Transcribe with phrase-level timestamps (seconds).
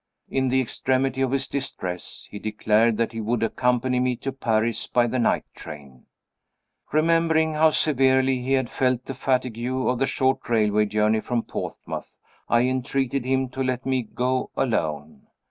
[0.29, 4.87] In the extremity of his distress, he declared that he would accompany me to Paris
[4.87, 6.07] by the night train.
[6.91, 12.09] Remembering how severely he had felt the fatigue of the short railway journey from Portsmouth,
[12.49, 15.27] I entreated him to let me go alone.